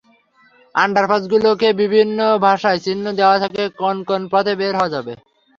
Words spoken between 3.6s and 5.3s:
কোন পথে বের হওয়া যাবে।